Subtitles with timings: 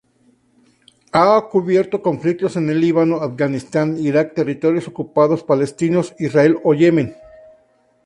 [1.11, 7.15] Ha cubierto conflictos en Líbano, Afganistán, Irak, Territorios Ocupados Palestinos, Israel o Yemen.